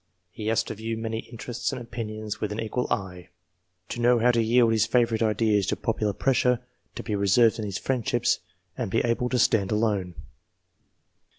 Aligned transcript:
He 0.31 0.47
has 0.47 0.63
to 0.63 0.73
view 0.73 0.97
many 0.97 1.19
interests 1.19 1.71
and 1.71 1.79
opinions 1.79 2.41
with 2.41 2.51
an 2.51 2.59
equal 2.59 2.91
eye; 2.91 3.29
to 3.89 3.99
know 4.01 4.17
how 4.17 4.31
to 4.31 4.41
yield 4.41 4.71
his 4.71 4.87
favourite 4.87 5.21
ideas 5.21 5.67
to 5.67 5.75
popular 5.75 6.11
pressure, 6.13 6.59
to 6.95 7.03
be 7.03 7.13
reserved 7.15 7.59
in 7.59 7.65
his 7.65 7.77
friendships 7.77 8.39
and 8.75 8.95
able 8.95 9.29
to 9.29 9.37
stand 9.37 9.71
alone. 9.71 10.15